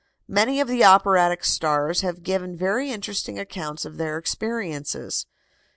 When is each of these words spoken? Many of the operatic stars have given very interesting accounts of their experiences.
Many 0.27 0.59
of 0.59 0.67
the 0.67 0.83
operatic 0.83 1.43
stars 1.43 2.01
have 2.01 2.23
given 2.23 2.57
very 2.57 2.89
interesting 2.91 3.37
accounts 3.37 3.85
of 3.85 3.97
their 3.97 4.17
experiences. 4.17 5.27